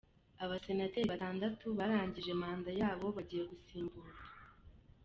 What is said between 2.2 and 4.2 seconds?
manda yabo bagiye gusimburwa